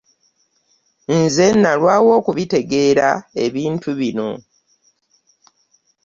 [1.19, 3.09] Nze nalwawo okubitegeera
[3.45, 4.29] ebintu bino.